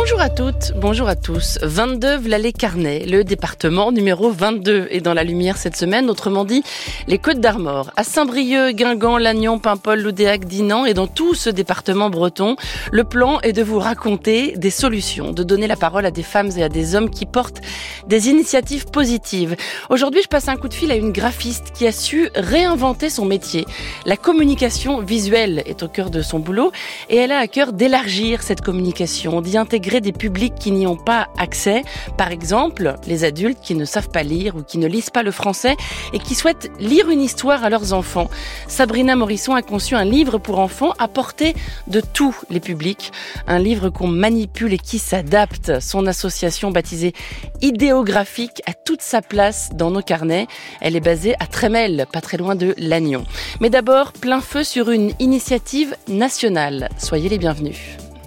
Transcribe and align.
Bonjour 0.00 0.20
à 0.20 0.28
toutes, 0.30 0.74
bonjour 0.76 1.08
à 1.08 1.16
tous. 1.16 1.58
22 1.60 2.18
Vlalé-Carnet, 2.18 3.04
le 3.04 3.24
département 3.24 3.90
numéro 3.90 4.30
22 4.30 4.86
est 4.92 5.00
dans 5.00 5.12
la 5.12 5.24
lumière 5.24 5.56
cette 5.56 5.74
semaine, 5.74 6.08
autrement 6.08 6.44
dit 6.44 6.62
les 7.08 7.18
Côtes 7.18 7.40
d'Armor. 7.40 7.90
À 7.96 8.04
Saint-Brieuc, 8.04 8.76
Guingamp, 8.76 9.18
Lannion, 9.18 9.58
Paimpol, 9.58 10.00
Loudéac, 10.00 10.44
Dinan 10.44 10.84
et 10.84 10.94
dans 10.94 11.08
tout 11.08 11.34
ce 11.34 11.50
département 11.50 12.10
breton, 12.10 12.54
le 12.92 13.02
plan 13.02 13.40
est 13.40 13.52
de 13.52 13.64
vous 13.64 13.80
raconter 13.80 14.54
des 14.56 14.70
solutions, 14.70 15.32
de 15.32 15.42
donner 15.42 15.66
la 15.66 15.74
parole 15.74 16.06
à 16.06 16.12
des 16.12 16.22
femmes 16.22 16.50
et 16.56 16.62
à 16.62 16.68
des 16.68 16.94
hommes 16.94 17.10
qui 17.10 17.26
portent 17.26 17.60
des 18.06 18.28
initiatives 18.28 18.86
positives. 18.86 19.56
Aujourd'hui, 19.90 20.22
je 20.22 20.28
passe 20.28 20.46
un 20.46 20.56
coup 20.56 20.68
de 20.68 20.74
fil 20.74 20.92
à 20.92 20.94
une 20.94 21.10
graphiste 21.10 21.72
qui 21.74 21.88
a 21.88 21.92
su 21.92 22.30
réinventer 22.36 23.10
son 23.10 23.24
métier. 23.24 23.66
La 24.06 24.16
communication 24.16 25.00
visuelle 25.00 25.64
est 25.66 25.82
au 25.82 25.88
cœur 25.88 26.10
de 26.10 26.22
son 26.22 26.38
boulot 26.38 26.70
et 27.10 27.16
elle 27.16 27.32
a 27.32 27.38
à 27.38 27.48
cœur 27.48 27.72
d'élargir 27.72 28.44
cette 28.44 28.60
communication, 28.60 29.40
d'y 29.40 29.58
intégrer 29.58 29.87
des 29.88 30.12
publics 30.12 30.54
qui 30.54 30.70
n'y 30.70 30.86
ont 30.86 30.96
pas 30.96 31.28
accès. 31.38 31.82
Par 32.16 32.30
exemple, 32.30 32.94
les 33.06 33.24
adultes 33.24 33.58
qui 33.62 33.74
ne 33.74 33.84
savent 33.84 34.10
pas 34.10 34.22
lire 34.22 34.56
ou 34.56 34.62
qui 34.62 34.78
ne 34.78 34.86
lisent 34.86 35.10
pas 35.10 35.22
le 35.22 35.30
français 35.30 35.76
et 36.12 36.18
qui 36.18 36.34
souhaitent 36.34 36.70
lire 36.78 37.08
une 37.10 37.20
histoire 37.20 37.64
à 37.64 37.70
leurs 37.70 37.92
enfants. 37.92 38.28
Sabrina 38.68 39.16
Morisson 39.16 39.54
a 39.54 39.62
conçu 39.62 39.94
un 39.94 40.04
livre 40.04 40.38
pour 40.38 40.58
enfants 40.58 40.92
à 40.98 41.08
portée 41.08 41.54
de 41.86 42.00
tous 42.00 42.36
les 42.50 42.60
publics. 42.60 43.12
Un 43.46 43.58
livre 43.58 43.88
qu'on 43.90 44.06
manipule 44.06 44.72
et 44.72 44.78
qui 44.78 44.98
s'adapte. 44.98 45.80
Son 45.80 46.06
association 46.06 46.70
baptisée 46.70 47.14
Idéographique 47.60 48.62
a 48.66 48.72
toute 48.74 49.02
sa 49.02 49.22
place 49.22 49.70
dans 49.74 49.90
nos 49.90 50.02
carnets. 50.02 50.46
Elle 50.80 50.96
est 50.96 51.00
basée 51.00 51.34
à 51.40 51.46
Trémel, 51.46 52.06
pas 52.12 52.20
très 52.20 52.36
loin 52.36 52.54
de 52.54 52.74
Lannion. 52.78 53.24
Mais 53.60 53.70
d'abord, 53.70 54.12
plein 54.12 54.40
feu 54.40 54.64
sur 54.64 54.90
une 54.90 55.12
initiative 55.18 55.94
nationale. 56.08 56.88
Soyez 56.98 57.28
les 57.28 57.38
bienvenus. 57.38 57.78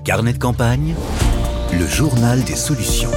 Carnet 0.04 0.34
de 0.34 0.40
campagne, 0.40 0.96
le 1.78 1.88
journal 1.88 2.44
des 2.44 2.56
solutions. 2.56 3.12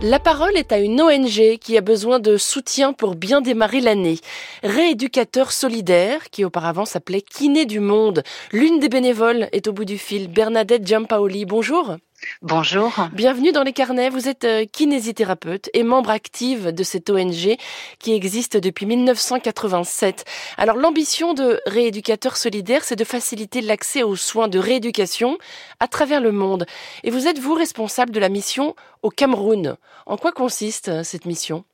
La 0.00 0.18
parole 0.18 0.56
est 0.56 0.72
à 0.72 0.78
une 0.78 1.02
ONG 1.02 1.58
qui 1.58 1.76
a 1.76 1.82
besoin 1.82 2.18
de 2.18 2.38
soutien 2.38 2.94
pour 2.94 3.14
bien 3.14 3.42
démarrer 3.42 3.80
l'année. 3.80 4.18
Rééducateur 4.62 5.52
solidaire, 5.52 6.30
qui 6.30 6.44
auparavant 6.44 6.86
s'appelait 6.86 7.20
Kiné 7.20 7.66
du 7.66 7.80
Monde. 7.80 8.22
L'une 8.52 8.78
des 8.78 8.88
bénévoles 8.88 9.48
est 9.52 9.68
au 9.68 9.72
bout 9.72 9.84
du 9.84 9.98
fil, 9.98 10.28
Bernadette 10.28 10.86
Giampaoli. 10.86 11.44
Bonjour. 11.44 11.96
Bonjour. 12.42 12.92
Bienvenue 13.12 13.52
dans 13.52 13.62
les 13.62 13.72
carnets. 13.72 14.10
Vous 14.10 14.28
êtes 14.28 14.44
euh, 14.44 14.64
kinésithérapeute 14.64 15.70
et 15.74 15.82
membre 15.82 16.10
active 16.10 16.68
de 16.68 16.82
cette 16.82 17.10
ONG 17.10 17.56
qui 17.98 18.12
existe 18.12 18.56
depuis 18.56 18.86
1987. 18.86 20.24
Alors 20.56 20.76
l'ambition 20.76 21.34
de 21.34 21.60
Rééducateur 21.66 22.36
solidaire, 22.36 22.84
c'est 22.84 22.96
de 22.96 23.04
faciliter 23.04 23.60
l'accès 23.60 24.02
aux 24.02 24.16
soins 24.16 24.48
de 24.48 24.58
rééducation 24.58 25.38
à 25.80 25.88
travers 25.88 26.20
le 26.20 26.32
monde. 26.32 26.66
Et 27.04 27.10
vous 27.10 27.26
êtes 27.26 27.38
vous 27.38 27.54
responsable 27.54 28.12
de 28.12 28.20
la 28.20 28.28
mission 28.28 28.74
au 29.02 29.10
Cameroun. 29.10 29.76
En 30.06 30.16
quoi 30.16 30.32
consiste 30.32 30.88
euh, 30.88 31.02
cette 31.02 31.24
mission? 31.24 31.64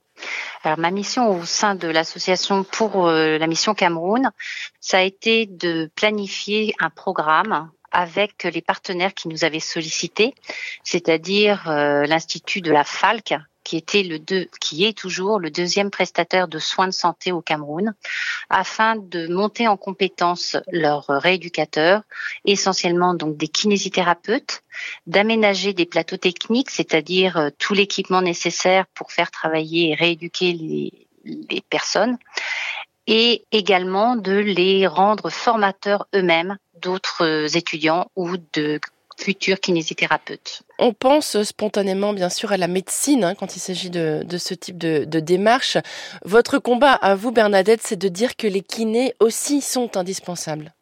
Alors 0.62 0.78
ma 0.78 0.90
mission 0.90 1.30
au 1.30 1.44
sein 1.44 1.74
de 1.74 1.88
l'association 1.88 2.64
pour 2.64 3.06
euh, 3.06 3.38
la 3.38 3.46
mission 3.46 3.74
Cameroun, 3.74 4.30
ça 4.80 4.98
a 4.98 5.02
été 5.02 5.46
de 5.46 5.90
planifier 5.94 6.74
un 6.80 6.90
programme 6.90 7.70
avec 7.96 8.44
les 8.44 8.60
partenaires 8.60 9.14
qui 9.14 9.28
nous 9.28 9.42
avaient 9.44 9.58
sollicités, 9.58 10.34
c'est-à-dire 10.84 11.70
euh, 11.70 12.04
l'Institut 12.04 12.60
de 12.60 12.70
la 12.70 12.84
FALC, 12.84 13.36
qui 13.64 13.78
était 13.78 14.02
le 14.02 14.18
deux, 14.18 14.48
qui 14.60 14.84
est 14.84 14.96
toujours 14.96 15.40
le 15.40 15.50
deuxième 15.50 15.90
prestataire 15.90 16.46
de 16.46 16.58
soins 16.58 16.88
de 16.88 16.92
santé 16.92 17.32
au 17.32 17.40
Cameroun, 17.40 17.94
afin 18.50 18.96
de 18.96 19.28
monter 19.28 19.66
en 19.66 19.78
compétence 19.78 20.58
leurs 20.70 21.06
rééducateurs, 21.06 22.02
essentiellement 22.44 23.14
donc 23.14 23.38
des 23.38 23.48
kinésithérapeutes, 23.48 24.60
d'aménager 25.06 25.72
des 25.72 25.86
plateaux 25.86 26.18
techniques, 26.18 26.70
c'est-à-dire 26.70 27.38
euh, 27.38 27.48
tout 27.58 27.72
l'équipement 27.72 28.20
nécessaire 28.20 28.84
pour 28.88 29.10
faire 29.10 29.30
travailler 29.30 29.92
et 29.92 29.94
rééduquer 29.94 30.52
les, 30.52 30.92
les 31.24 31.62
personnes, 31.62 32.18
et 33.06 33.44
également 33.52 34.16
de 34.16 34.32
les 34.32 34.86
rendre 34.86 35.30
formateurs 35.30 36.06
eux-mêmes 36.14 36.56
d'autres 36.80 37.56
étudiants 37.56 38.10
ou 38.16 38.36
de 38.52 38.80
futurs 39.18 39.60
kinésithérapeutes. 39.60 40.62
On 40.78 40.92
pense 40.92 41.42
spontanément, 41.42 42.12
bien 42.12 42.28
sûr, 42.28 42.52
à 42.52 42.56
la 42.56 42.68
médecine 42.68 43.24
hein, 43.24 43.34
quand 43.34 43.56
il 43.56 43.60
s'agit 43.60 43.90
de, 43.90 44.22
de, 44.24 44.38
ce 44.38 44.54
type 44.54 44.78
de, 44.78 45.04
de, 45.04 45.20
démarche. 45.20 45.78
Votre 46.24 46.58
combat 46.58 46.92
à 46.92 47.14
vous, 47.14 47.32
Bernadette, 47.32 47.80
c'est 47.82 47.96
de 47.96 48.08
dire 48.08 48.36
que 48.36 48.46
les 48.46 48.60
kinés 48.60 49.14
aussi 49.20 49.62
sont 49.62 49.96
indispensables. 49.96 50.75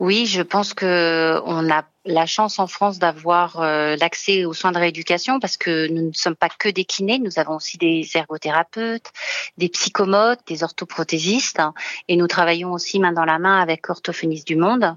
Oui, 0.00 0.24
je 0.24 0.40
pense 0.40 0.72
que 0.72 1.42
on 1.44 1.70
a 1.70 1.84
la 2.06 2.24
chance 2.24 2.58
en 2.58 2.66
France 2.66 2.98
d'avoir 2.98 3.60
euh, 3.60 3.96
l'accès 3.96 4.46
aux 4.46 4.54
soins 4.54 4.72
de 4.72 4.78
rééducation 4.78 5.38
parce 5.40 5.58
que 5.58 5.88
nous 5.88 6.08
ne 6.08 6.12
sommes 6.14 6.36
pas 6.36 6.48
que 6.48 6.70
des 6.70 6.86
kinés, 6.86 7.18
nous 7.18 7.38
avons 7.38 7.56
aussi 7.56 7.76
des 7.76 8.08
ergothérapeutes, 8.14 9.12
des 9.58 9.68
psychomotes, 9.68 10.40
des 10.46 10.64
orthoprothésistes 10.64 11.60
et 12.08 12.16
nous 12.16 12.26
travaillons 12.28 12.72
aussi 12.72 12.98
main 12.98 13.12
dans 13.12 13.26
la 13.26 13.38
main 13.38 13.60
avec 13.60 13.90
Orthophonistes 13.90 14.46
du 14.46 14.56
Monde. 14.56 14.96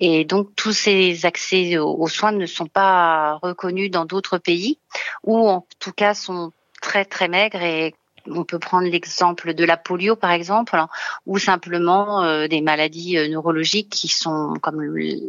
Et 0.00 0.24
donc 0.24 0.48
tous 0.56 0.72
ces 0.72 1.24
accès 1.26 1.78
aux 1.78 2.08
soins 2.08 2.32
ne 2.32 2.46
sont 2.46 2.66
pas 2.66 3.38
reconnus 3.42 3.92
dans 3.92 4.04
d'autres 4.04 4.38
pays 4.38 4.80
ou 5.22 5.48
en 5.48 5.64
tout 5.78 5.92
cas 5.92 6.14
sont 6.14 6.50
très 6.82 7.04
très 7.04 7.28
maigres 7.28 7.62
et 7.62 7.94
on 8.26 8.44
peut 8.44 8.58
prendre 8.58 8.88
l'exemple 8.88 9.54
de 9.54 9.64
la 9.64 9.76
polio 9.76 10.16
par 10.16 10.30
exemple, 10.30 10.78
ou 11.26 11.38
simplement 11.38 12.22
euh, 12.22 12.48
des 12.48 12.60
maladies 12.60 13.18
euh, 13.18 13.28
neurologiques 13.28 13.90
qui 13.90 14.08
sont 14.08 14.54
comme 14.62 14.80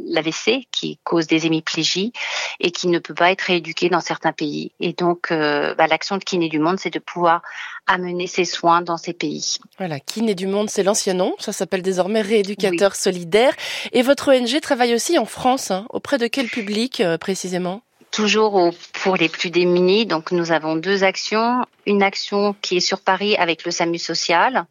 l'AVC, 0.07 0.67
qui 0.71 0.99
cause 1.03 1.27
des 1.27 1.45
hémiplégies 1.45 2.13
et 2.59 2.71
qui 2.71 2.87
ne 2.87 2.99
peut 2.99 3.13
pas 3.13 3.31
être 3.31 3.41
rééduqué 3.41 3.89
dans 3.89 3.99
certains 3.99 4.31
pays. 4.31 4.71
Et 4.79 4.93
donc, 4.93 5.31
euh, 5.31 5.75
bah, 5.75 5.87
l'action 5.87 6.17
de 6.17 6.23
Kiné 6.23 6.49
du 6.49 6.59
Monde, 6.59 6.79
c'est 6.79 6.93
de 6.93 6.99
pouvoir 6.99 7.41
amener 7.87 8.27
ces 8.27 8.45
soins 8.45 8.81
dans 8.81 8.97
ces 8.97 9.13
pays. 9.13 9.57
Voilà, 9.77 9.99
Kiné 9.99 10.35
du 10.35 10.47
Monde, 10.47 10.69
c'est 10.69 10.83
l'ancien 10.83 11.13
nom. 11.13 11.35
Ça 11.39 11.51
s'appelle 11.51 11.81
désormais 11.81 12.21
Rééducateur 12.21 12.95
solidaire. 12.95 13.53
Et 13.91 14.01
votre 14.01 14.33
ONG 14.33 14.59
travaille 14.61 14.93
aussi 14.93 15.17
en 15.17 15.25
France. 15.25 15.71
Hein. 15.71 15.85
Auprès 15.89 16.17
de 16.17 16.27
quel 16.27 16.47
public 16.47 17.03
précisément? 17.19 17.81
Toujours 18.11 18.71
pour 18.93 19.15
les 19.15 19.29
plus 19.29 19.49
démunis. 19.49 20.05
Donc 20.05 20.31
nous 20.31 20.51
avons 20.51 20.75
deux 20.75 21.03
actions. 21.03 21.65
Une 21.85 22.03
action 22.03 22.55
qui 22.61 22.77
est 22.77 22.81
sur 22.81 23.01
Paris 23.01 23.35
avec 23.37 23.65
le 23.65 23.71
SAMU 23.71 23.97
social, 23.97 24.65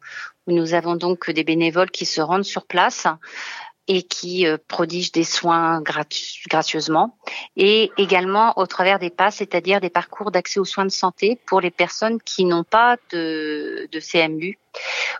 où 0.47 0.53
nous 0.53 0.73
avons 0.73 0.95
donc 0.95 1.29
des 1.29 1.43
bénévoles 1.43 1.91
qui 1.91 2.05
se 2.05 2.21
rendent 2.21 2.45
sur 2.45 2.65
place 2.65 3.07
et 3.87 4.03
qui 4.03 4.45
euh, 4.45 4.57
prodigent 4.67 5.11
des 5.11 5.23
soins 5.23 5.81
gracieusement, 5.81 7.17
et 7.57 7.91
également 7.97 8.57
au 8.57 8.65
travers 8.65 8.99
des 8.99 9.09
PASS, 9.09 9.37
c'est-à-dire 9.37 9.81
des 9.81 9.89
parcours 9.89 10.31
d'accès 10.31 10.59
aux 10.59 10.65
soins 10.65 10.85
de 10.85 10.91
santé 10.91 11.39
pour 11.45 11.61
les 11.61 11.71
personnes 11.71 12.21
qui 12.21 12.45
n'ont 12.45 12.63
pas 12.63 12.97
de, 13.11 13.89
de 13.91 13.99
CMU 13.99 14.57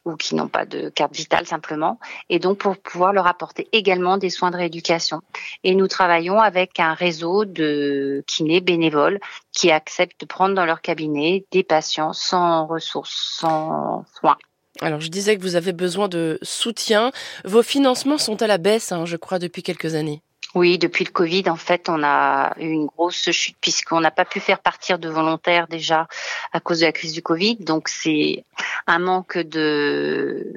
ou 0.05 0.15
qui 0.15 0.35
n'ont 0.35 0.47
pas 0.47 0.65
de 0.65 0.89
carte 0.89 1.15
vitale 1.15 1.45
simplement, 1.45 1.99
et 2.29 2.39
donc 2.39 2.59
pour 2.59 2.77
pouvoir 2.77 3.13
leur 3.13 3.27
apporter 3.27 3.67
également 3.73 4.17
des 4.17 4.29
soins 4.29 4.51
de 4.51 4.57
rééducation. 4.57 5.21
Et 5.63 5.75
nous 5.75 5.87
travaillons 5.87 6.39
avec 6.39 6.79
un 6.79 6.93
réseau 6.93 7.45
de 7.45 8.23
kinés 8.27 8.61
bénévoles 8.61 9.19
qui 9.51 9.71
acceptent 9.71 10.21
de 10.21 10.25
prendre 10.25 10.55
dans 10.55 10.65
leur 10.65 10.81
cabinet 10.81 11.45
des 11.51 11.63
patients 11.63 12.13
sans 12.13 12.65
ressources, 12.65 13.37
sans 13.39 14.05
soins. 14.19 14.37
Alors, 14.81 14.99
je 14.99 15.09
disais 15.09 15.37
que 15.37 15.43
vous 15.43 15.55
avez 15.55 15.73
besoin 15.73 16.07
de 16.07 16.39
soutien. 16.41 17.11
Vos 17.45 17.61
financements 17.61 18.17
sont 18.17 18.41
à 18.41 18.47
la 18.47 18.57
baisse, 18.57 18.91
hein, 18.91 19.05
je 19.05 19.15
crois, 19.15 19.37
depuis 19.37 19.61
quelques 19.61 19.93
années. 19.93 20.23
Oui, 20.53 20.77
depuis 20.77 21.05
le 21.05 21.11
Covid, 21.11 21.49
en 21.49 21.55
fait, 21.55 21.87
on 21.87 22.03
a 22.03 22.53
eu 22.59 22.69
une 22.69 22.87
grosse 22.87 23.31
chute 23.31 23.55
puisqu'on 23.61 24.01
n'a 24.01 24.11
pas 24.11 24.25
pu 24.25 24.41
faire 24.41 24.59
partir 24.59 24.99
de 24.99 25.07
volontaires 25.07 25.67
déjà 25.67 26.07
à 26.51 26.59
cause 26.59 26.81
de 26.81 26.85
la 26.85 26.91
crise 26.91 27.13
du 27.13 27.21
Covid. 27.21 27.55
Donc, 27.57 27.87
c'est 27.87 28.43
un 28.85 28.99
manque 28.99 29.37
de, 29.37 30.53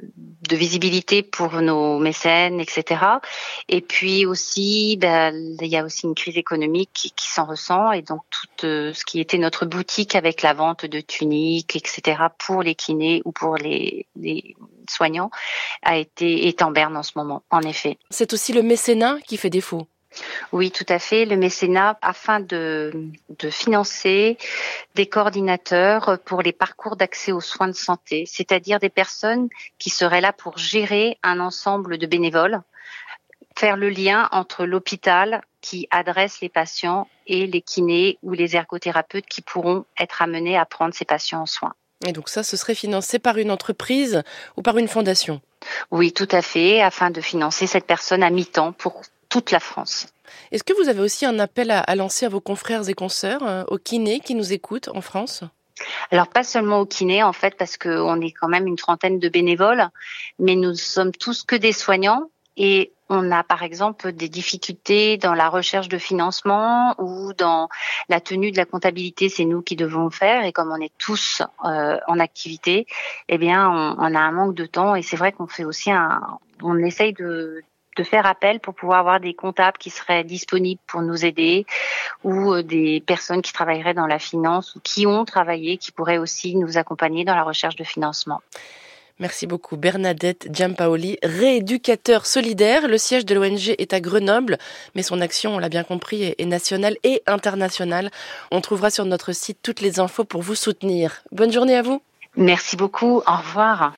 de 0.49 0.55
visibilité 0.55 1.23
pour 1.23 1.61
nos 1.61 1.99
mécènes, 1.99 2.59
etc. 2.59 3.01
Et 3.69 3.79
puis 3.79 4.25
aussi, 4.25 4.97
ben, 4.99 5.55
il 5.61 5.67
y 5.67 5.77
a 5.77 5.85
aussi 5.85 6.07
une 6.07 6.15
crise 6.15 6.37
économique 6.37 6.89
qui, 6.93 7.13
s'en 7.17 7.45
ressent 7.45 7.91
et 7.91 8.01
donc 8.01 8.21
tout 8.29 8.65
euh, 8.65 8.93
ce 8.93 9.03
qui 9.03 9.19
était 9.19 9.37
notre 9.37 9.65
boutique 9.65 10.15
avec 10.15 10.41
la 10.41 10.53
vente 10.53 10.85
de 10.85 11.01
tuniques, 11.01 11.75
etc. 11.75 12.23
pour 12.37 12.63
les 12.63 12.75
kinés 12.75 13.21
ou 13.25 13.31
pour 13.31 13.57
les, 13.57 14.05
les 14.15 14.55
soignants 14.89 15.31
a 15.83 15.97
été 15.97 16.47
est 16.47 16.61
en 16.61 16.71
berne 16.71 16.97
en 16.97 17.03
ce 17.03 17.13
moment. 17.15 17.43
En 17.49 17.61
effet. 17.61 17.97
C'est 18.09 18.33
aussi 18.33 18.53
le 18.53 18.61
mécénat 18.61 19.17
qui 19.25 19.37
fait 19.37 19.49
défaut. 19.49 19.87
Oui, 20.51 20.71
tout 20.71 20.85
à 20.89 20.99
fait. 20.99 21.25
Le 21.25 21.35
mécénat, 21.35 21.97
afin 22.01 22.39
de, 22.39 23.09
de 23.37 23.49
financer 23.49 24.37
des 24.95 25.07
coordinateurs 25.07 26.19
pour 26.25 26.41
les 26.41 26.53
parcours 26.53 26.95
d'accès 26.95 27.31
aux 27.31 27.41
soins 27.41 27.67
de 27.67 27.73
santé, 27.73 28.25
c'est-à-dire 28.25 28.79
des 28.79 28.89
personnes 28.89 29.49
qui 29.77 29.89
seraient 29.89 30.21
là 30.21 30.33
pour 30.33 30.57
gérer 30.57 31.17
un 31.23 31.39
ensemble 31.39 31.97
de 31.97 32.07
bénévoles, 32.07 32.61
faire 33.57 33.77
le 33.77 33.89
lien 33.89 34.27
entre 34.31 34.65
l'hôpital 34.65 35.41
qui 35.61 35.87
adresse 35.89 36.41
les 36.41 36.49
patients 36.49 37.07
et 37.27 37.47
les 37.47 37.61
kinés 37.61 38.17
ou 38.21 38.33
les 38.33 38.55
ergothérapeutes 38.55 39.25
qui 39.25 39.41
pourront 39.41 39.85
être 39.99 40.21
amenés 40.21 40.57
à 40.57 40.65
prendre 40.65 40.93
ces 40.93 41.05
patients 41.05 41.41
en 41.41 41.45
soins. 41.45 41.73
Et 42.05 42.11
donc 42.11 42.29
ça, 42.29 42.43
ce 42.43 42.57
serait 42.57 42.75
financé 42.75 43.19
par 43.19 43.37
une 43.37 43.51
entreprise 43.51 44.23
ou 44.57 44.61
par 44.61 44.77
une 44.77 44.87
fondation? 44.87 45.41
Oui, 45.91 46.11
tout 46.11 46.27
à 46.31 46.41
fait, 46.41 46.81
afin 46.81 47.09
de 47.09 47.21
financer 47.21 47.67
cette 47.67 47.85
personne 47.85 48.23
à 48.23 48.29
mi-temps 48.29 48.73
pour 48.73 49.01
toute 49.29 49.51
la 49.51 49.59
France. 49.59 50.07
Est-ce 50.51 50.63
que 50.63 50.73
vous 50.73 50.89
avez 50.89 51.01
aussi 51.01 51.25
un 51.25 51.39
appel 51.39 51.71
à, 51.71 51.95
lancer 51.95 52.25
à 52.25 52.29
vos 52.29 52.41
confrères 52.41 52.87
et 52.89 52.93
consoeurs, 52.93 53.43
euh, 53.43 53.63
aux 53.67 53.77
kinés 53.77 54.19
qui 54.19 54.35
nous 54.35 54.53
écoutent 54.53 54.89
en 54.89 55.01
France? 55.01 55.43
Alors 56.11 56.27
pas 56.27 56.43
seulement 56.43 56.79
aux 56.79 56.85
kinés 56.85 57.23
en 57.23 57.33
fait 57.33 57.55
parce 57.57 57.77
qu'on 57.77 58.21
est 58.21 58.31
quand 58.31 58.47
même 58.47 58.65
une 58.65 58.77
trentaine 58.77 59.19
de 59.19 59.27
bénévoles, 59.27 59.89
mais 60.39 60.55
nous 60.55 60.73
sommes 60.75 61.11
tous 61.11 61.43
que 61.43 61.55
des 61.55 61.73
soignants 61.73 62.29
et 62.55 62.93
on 63.09 63.31
a 63.31 63.43
par 63.43 63.63
exemple 63.63 64.11
des 64.11 64.29
difficultés 64.29 65.17
dans 65.17 65.33
la 65.33 65.49
recherche 65.49 65.89
de 65.89 65.97
financement 65.97 66.95
ou 66.97 67.33
dans 67.33 67.69
la 68.09 68.19
tenue 68.19 68.51
de 68.51 68.57
la 68.57 68.65
comptabilité, 68.65 69.29
c'est 69.29 69.45
nous 69.45 69.61
qui 69.61 69.75
devons 69.75 70.09
faire. 70.09 70.43
Et 70.45 70.51
comme 70.51 70.71
on 70.71 70.81
est 70.81 70.93
tous 70.97 71.41
euh, 71.65 71.97
en 72.07 72.19
activité, 72.19 72.87
eh 73.29 73.37
bien 73.37 73.69
on, 73.69 73.95
on, 73.99 74.15
a 74.15 74.19
un 74.19 74.31
manque 74.31 74.55
de 74.55 74.65
temps. 74.65 74.95
Et 74.95 75.01
c'est 75.01 75.17
vrai 75.17 75.31
qu'on 75.31 75.47
fait 75.47 75.65
aussi 75.65 75.91
un, 75.91 76.21
on 76.61 76.77
essaye 76.79 77.13
de 77.13 77.63
de 77.95 78.03
faire 78.03 78.25
appel 78.25 78.59
pour 78.59 78.75
pouvoir 78.75 78.99
avoir 78.99 79.19
des 79.19 79.33
comptables 79.33 79.77
qui 79.77 79.89
seraient 79.89 80.23
disponibles 80.23 80.81
pour 80.87 81.01
nous 81.01 81.25
aider 81.25 81.65
ou 82.23 82.53
euh, 82.53 82.63
des 82.63 83.01
personnes 83.05 83.41
qui 83.41 83.53
travailleraient 83.53 83.93
dans 83.93 84.07
la 84.07 84.19
finance 84.19 84.75
ou 84.75 84.79
qui 84.81 85.07
ont 85.07 85.25
travaillé, 85.25 85.77
qui 85.77 85.91
pourraient 85.91 86.17
aussi 86.17 86.55
nous 86.55 86.77
accompagner 86.77 87.23
dans 87.23 87.35
la 87.35 87.43
recherche 87.43 87.75
de 87.75 87.83
financement. 87.83 88.41
Merci 89.19 89.47
beaucoup 89.47 89.77
Bernadette 89.77 90.49
Giampaoli, 90.51 91.17
rééducateur 91.23 92.25
solidaire. 92.25 92.87
Le 92.87 92.97
siège 92.97 93.25
de 93.25 93.33
l'ONG 93.33 93.73
est 93.77 93.93
à 93.93 94.01
Grenoble, 94.01 94.57
mais 94.93 95.03
son 95.03 95.21
action, 95.21 95.55
on 95.55 95.59
l'a 95.59 95.69
bien 95.69 95.83
compris, 95.85 96.35
est 96.37 96.45
nationale 96.45 96.97
et 97.03 97.23
internationale. 97.25 98.11
On 98.51 98.59
trouvera 98.59 98.89
sur 98.89 99.05
notre 99.05 99.31
site 99.31 99.59
toutes 99.63 99.79
les 99.79 100.01
infos 100.01 100.25
pour 100.25 100.41
vous 100.41 100.55
soutenir. 100.55 101.23
Bonne 101.31 101.51
journée 101.51 101.75
à 101.75 101.81
vous. 101.81 102.01
Merci 102.35 102.75
beaucoup. 102.75 103.21
Au 103.25 103.37
revoir. 103.37 103.93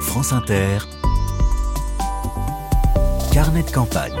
France 0.00 0.32
Inter. 0.32 0.78
Carnet 3.32 3.62
de 3.62 3.70
campagne. 3.70 4.20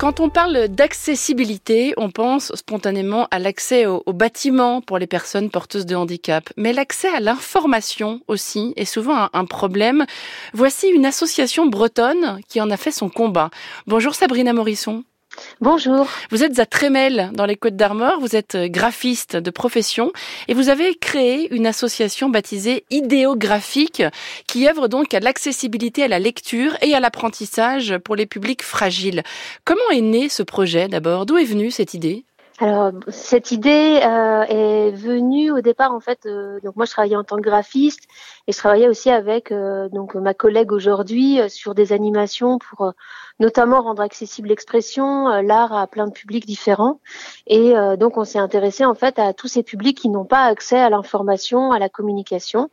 Quand 0.00 0.18
on 0.18 0.30
parle 0.30 0.68
d'accessibilité, 0.68 1.92
on 1.98 2.10
pense 2.10 2.54
spontanément 2.54 3.28
à 3.30 3.38
l'accès 3.38 3.84
aux, 3.84 4.02
bâtiments 4.14 4.80
pour 4.80 4.96
les 4.96 5.06
personnes 5.06 5.50
porteuses 5.50 5.84
de 5.84 5.94
handicap. 5.94 6.48
Mais 6.56 6.72
l'accès 6.72 7.10
à 7.10 7.20
l'information 7.20 8.22
aussi 8.26 8.72
est 8.76 8.86
souvent 8.86 9.28
un, 9.34 9.44
problème. 9.44 10.06
Voici 10.54 10.88
une 10.88 11.04
association 11.04 11.66
bretonne 11.66 12.40
qui 12.48 12.62
en 12.62 12.70
a 12.70 12.78
fait 12.78 12.92
son 12.92 13.10
combat. 13.10 13.50
Bonjour 13.86 14.14
Sabrina 14.14 14.54
Morisson. 14.54 15.04
Bonjour. 15.60 16.08
Vous 16.30 16.42
êtes 16.42 16.58
à 16.58 16.66
Trémel, 16.66 17.30
dans 17.34 17.46
les 17.46 17.56
Côtes 17.56 17.76
d'Armor. 17.76 18.18
Vous 18.20 18.34
êtes 18.34 18.54
euh, 18.54 18.68
graphiste 18.68 19.36
de 19.36 19.50
profession 19.50 20.12
et 20.48 20.54
vous 20.54 20.68
avez 20.68 20.94
créé 20.94 21.54
une 21.54 21.66
association 21.66 22.28
baptisée 22.28 22.84
Idéographique 22.90 24.02
qui 24.46 24.68
œuvre 24.68 24.88
donc 24.88 25.14
à 25.14 25.20
l'accessibilité 25.20 26.02
à 26.02 26.08
la 26.08 26.18
lecture 26.18 26.76
et 26.82 26.94
à 26.94 27.00
l'apprentissage 27.00 27.98
pour 27.98 28.16
les 28.16 28.26
publics 28.26 28.62
fragiles. 28.62 29.22
Comment 29.64 29.90
est 29.92 30.00
né 30.00 30.28
ce 30.28 30.42
projet 30.42 30.88
d'abord? 30.88 31.26
D'où 31.26 31.36
est 31.36 31.44
venue 31.44 31.70
cette 31.70 31.94
idée? 31.94 32.24
Alors 32.60 32.92
cette 33.08 33.52
idée 33.52 34.00
euh, 34.04 34.42
est 34.42 34.90
venue 34.90 35.50
au 35.50 35.62
départ 35.62 35.92
en 35.92 36.00
fait. 36.00 36.26
Euh, 36.26 36.60
donc 36.62 36.76
moi 36.76 36.84
je 36.84 36.90
travaillais 36.90 37.16
en 37.16 37.24
tant 37.24 37.36
que 37.36 37.40
graphiste 37.40 38.06
et 38.46 38.52
je 38.52 38.58
travaillais 38.58 38.86
aussi 38.86 39.08
avec 39.08 39.50
euh, 39.50 39.88
donc 39.88 40.14
ma 40.14 40.34
collègue 40.34 40.70
aujourd'hui 40.70 41.40
sur 41.48 41.74
des 41.74 41.94
animations 41.94 42.58
pour 42.58 42.92
notamment 43.38 43.80
rendre 43.80 44.02
accessible 44.02 44.48
l'expression, 44.48 45.28
l'art 45.40 45.72
à 45.72 45.86
plein 45.86 46.06
de 46.06 46.12
publics 46.12 46.44
différents. 46.44 47.00
Et 47.46 47.72
donc 47.98 48.18
on 48.18 48.24
s'est 48.24 48.38
intéressé 48.38 48.84
en 48.84 48.94
fait 48.94 49.18
à 49.18 49.32
tous 49.32 49.48
ces 49.48 49.62
publics 49.62 49.96
qui 49.96 50.10
n'ont 50.10 50.26
pas 50.26 50.44
accès 50.44 50.78
à 50.78 50.90
l'information, 50.90 51.72
à 51.72 51.78
la 51.78 51.88
communication. 51.88 52.68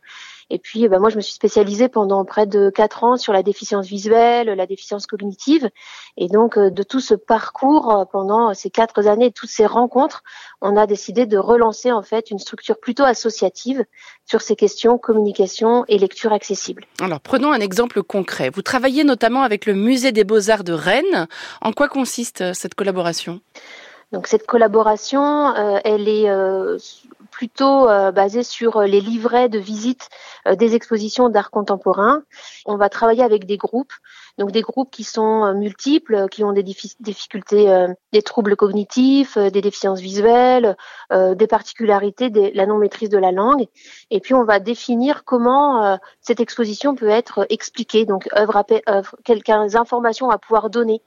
Et 0.50 0.58
puis, 0.58 0.88
ben, 0.88 0.98
moi, 0.98 1.10
je 1.10 1.16
me 1.16 1.20
suis 1.20 1.34
spécialisée 1.34 1.88
pendant 1.88 2.24
près 2.24 2.46
de 2.46 2.70
quatre 2.70 3.04
ans 3.04 3.16
sur 3.16 3.32
la 3.32 3.42
déficience 3.42 3.86
visuelle, 3.86 4.48
la 4.48 4.66
déficience 4.66 5.06
cognitive. 5.06 5.70
Et 6.16 6.28
donc, 6.28 6.56
euh, 6.56 6.70
de 6.70 6.82
tout 6.82 7.00
ce 7.00 7.14
parcours 7.14 7.94
euh, 7.94 8.04
pendant 8.04 8.54
ces 8.54 8.70
quatre 8.70 9.06
années, 9.06 9.30
toutes 9.30 9.50
ces 9.50 9.66
rencontres, 9.66 10.22
on 10.60 10.76
a 10.76 10.86
décidé 10.86 11.26
de 11.26 11.36
relancer 11.36 11.92
en 11.92 12.02
fait 12.02 12.30
une 12.30 12.38
structure 12.38 12.78
plutôt 12.78 13.04
associative 13.04 13.84
sur 14.24 14.40
ces 14.40 14.56
questions 14.56 14.98
communication 14.98 15.84
et 15.88 15.98
lecture 15.98 16.32
accessible. 16.32 16.84
Alors, 17.00 17.20
prenons 17.20 17.52
un 17.52 17.60
exemple 17.60 18.02
concret. 18.02 18.50
Vous 18.50 18.62
travaillez 18.62 19.04
notamment 19.04 19.42
avec 19.42 19.66
le 19.66 19.74
Musée 19.74 20.12
des 20.12 20.24
Beaux-Arts 20.24 20.64
de 20.64 20.72
Rennes. 20.72 21.28
En 21.60 21.72
quoi 21.72 21.88
consiste 21.88 22.40
euh, 22.40 22.52
cette 22.54 22.74
collaboration? 22.74 23.40
Donc 24.12 24.26
cette 24.26 24.46
collaboration, 24.46 25.54
elle 25.84 26.08
est 26.08 26.28
plutôt 27.30 27.88
euh, 27.88 28.10
basé 28.10 28.42
sur 28.42 28.78
euh, 28.78 28.86
les 28.86 29.00
livrets 29.00 29.48
de 29.48 29.60
visite 29.60 30.08
euh, 30.48 30.56
des 30.56 30.74
expositions 30.74 31.28
d'art 31.28 31.52
contemporain. 31.52 32.22
On 32.66 32.76
va 32.76 32.88
travailler 32.88 33.22
avec 33.22 33.46
des 33.46 33.56
groupes, 33.56 33.92
donc 34.38 34.50
des 34.50 34.60
groupes 34.60 34.90
qui 34.90 35.04
sont 35.04 35.54
multiples, 35.54 36.26
qui 36.30 36.42
ont 36.42 36.52
des 36.52 36.62
difficultés, 36.64 37.86
des 38.12 38.22
troubles 38.22 38.56
cognitifs, 38.56 39.36
des 39.38 39.60
déficiences 39.60 40.00
visuelles, 40.00 40.76
des 41.10 41.46
particularités, 41.46 42.30
de 42.30 42.50
la 42.54 42.66
non 42.66 42.78
maîtrise 42.78 43.08
de 43.08 43.18
la 43.18 43.32
langue. 43.32 43.66
Et 44.10 44.20
puis 44.20 44.34
on 44.34 44.44
va 44.44 44.60
définir 44.60 45.24
comment 45.24 45.98
cette 46.20 46.40
exposition 46.40 46.94
peut 46.94 47.08
être 47.08 47.46
expliquée, 47.50 48.04
donc 48.04 48.28
œuvre 48.36 48.56
après 48.56 48.82
œuvre, 48.88 49.16
informations 49.74 50.30
à 50.30 50.38
pouvoir 50.38 50.70
donner 50.70 51.02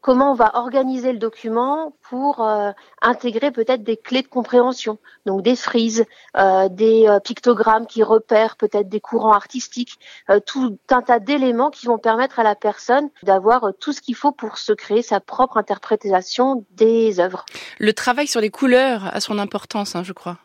comment 0.00 0.32
on 0.32 0.34
va 0.34 0.52
organiser 0.54 1.12
le 1.12 1.18
document 1.18 1.94
pour 2.08 2.46
euh, 2.46 2.70
intégrer 3.02 3.50
peut-être 3.50 3.82
des 3.82 3.96
clés 3.96 4.22
de 4.22 4.28
compréhension, 4.28 4.98
donc 5.26 5.42
des 5.42 5.56
frises, 5.56 6.04
euh, 6.36 6.68
des 6.68 7.06
euh, 7.08 7.20
pictogrammes 7.20 7.86
qui 7.86 8.02
repèrent 8.02 8.56
peut-être 8.56 8.88
des 8.88 9.00
courants 9.00 9.32
artistiques, 9.32 9.98
tout 10.46 10.78
un 10.90 11.02
tas 11.02 11.18
d'éléments 11.18 11.70
qui 11.70 11.86
vont 11.86 11.98
permettre 11.98 12.38
à 12.38 12.42
la 12.42 12.54
personne 12.54 13.08
d'avoir 13.22 13.72
tout 13.80 13.92
ce 13.92 14.00
qu'il 14.00 14.14
faut 14.14 14.32
pour 14.32 14.58
se 14.58 14.72
créer 14.72 15.02
sa 15.02 15.20
propre 15.20 15.56
interprétation 15.56 16.64
des 16.72 17.20
œuvres. 17.20 17.44
Le 17.78 17.92
travail 17.92 18.26
sur 18.26 18.40
les 18.40 18.50
couleurs 18.50 19.14
a 19.14 19.20
son 19.20 19.38
importance, 19.38 19.96
hein, 19.96 20.02
je 20.04 20.12
crois. 20.12 20.38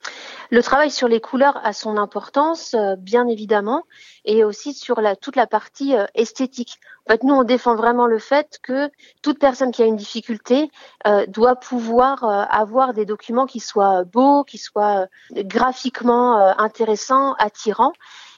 Le 0.54 0.62
travail 0.62 0.92
sur 0.92 1.08
les 1.08 1.20
couleurs 1.20 1.60
a 1.64 1.74
son 1.74 1.98
importance, 1.98 2.76
bien 3.00 3.28
évidemment, 3.28 3.86
et 4.24 4.44
aussi 4.44 4.76
sur 4.76 5.02
la, 5.02 5.16
toute 5.16 5.36
la 5.36 5.48
partie 5.48 5.96
esthétique. 6.14 6.80
En 7.08 7.12
fait, 7.12 7.24
nous, 7.24 7.34
on 7.34 7.44
défend 7.44 7.76
vraiment 7.76 8.06
le 8.06 8.20
fait 8.20 8.60
que 8.62 8.92
toute 9.24 9.40
personne 9.40 9.72
qui 9.72 9.82
a 9.82 9.88
une 9.88 9.96
difficulté 9.96 10.70
euh, 11.08 11.26
doit 11.28 11.56
pouvoir 11.56 12.24
euh, 12.24 12.44
avoir 12.52 12.94
des 12.94 13.06
documents 13.07 13.48
qui 13.48 13.60
soient 13.60 14.04
beaux, 14.04 14.44
qui 14.44 14.60
soient 14.60 15.07
euh, 15.36 15.44
graphiquement 15.44 16.38
intéressants, 16.60 17.33
attirants. 17.40 17.94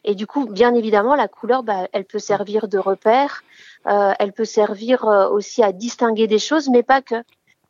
Et 0.06 0.16
du 0.16 0.26
coup, 0.26 0.46
bien 0.46 0.74
évidemment, 0.74 1.16
la 1.16 1.28
couleur, 1.28 1.64
bah, 1.64 1.90
elle 1.92 2.06
peut 2.06 2.20
servir 2.20 2.70
de 2.70 2.78
repère, 2.78 3.44
elle 3.86 4.34
peut 4.34 4.46
servir 4.46 5.04
aussi 5.32 5.64
à 5.64 5.72
distinguer 5.72 6.28
des 6.28 6.40
choses, 6.40 6.70
mais 6.70 6.84
pas 6.84 7.02
que. 7.02 7.16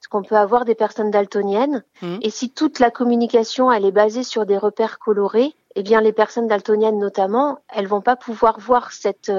Qu'on 0.10 0.24
peut 0.24 0.36
avoir 0.36 0.66
des 0.66 0.76
personnes 0.76 1.12
daltoniennes, 1.12 1.84
mmh. 2.02 2.18
et 2.22 2.30
si 2.30 2.52
toute 2.52 2.80
la 2.80 2.92
communication, 2.92 3.72
elle 3.72 3.86
est 3.86 3.92
basée 3.92 4.24
sur 4.24 4.46
des 4.46 4.58
repères 4.58 5.00
colorés, 5.00 5.54
eh 5.76 5.84
bien, 5.84 6.00
les 6.00 6.14
personnes 6.14 6.48
daltoniennes 6.48 7.00
notamment, 7.00 7.60
elles 7.74 7.88
vont 7.88 8.02
pas 8.02 8.16
pouvoir 8.16 8.60
voir 8.60 8.92
cette 8.92 9.32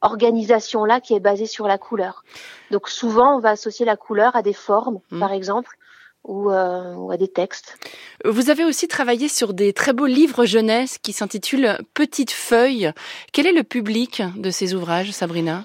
organisation-là 0.00 1.00
qui 1.00 1.14
est 1.14 1.20
basée 1.20 1.46
sur 1.46 1.66
la 1.66 1.78
couleur. 1.78 2.24
Donc 2.70 2.88
souvent, 2.88 3.36
on 3.36 3.40
va 3.40 3.50
associer 3.50 3.84
la 3.86 3.96
couleur 3.96 4.36
à 4.36 4.42
des 4.42 4.52
formes, 4.52 5.00
mmh. 5.10 5.20
par 5.20 5.32
exemple, 5.32 5.76
euh, 6.28 6.94
ou, 6.94 7.12
à 7.12 7.16
des 7.16 7.28
textes. 7.28 7.78
Vous 8.24 8.50
avez 8.50 8.64
aussi 8.64 8.88
travaillé 8.88 9.28
sur 9.28 9.54
des 9.54 9.72
très 9.72 9.92
beaux 9.92 10.06
livres 10.06 10.44
jeunesse 10.44 10.98
qui 10.98 11.12
s'intitulent 11.12 11.78
Petites 11.94 12.32
feuilles. 12.32 12.90
Quel 13.32 13.46
est 13.46 13.52
le 13.52 13.62
public 13.62 14.22
de 14.36 14.50
ces 14.50 14.74
ouvrages, 14.74 15.12
Sabrina? 15.12 15.64